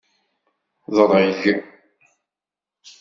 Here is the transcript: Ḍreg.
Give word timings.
Ḍreg. 0.97 1.41